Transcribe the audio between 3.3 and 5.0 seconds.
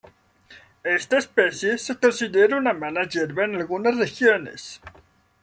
en algunas regiones.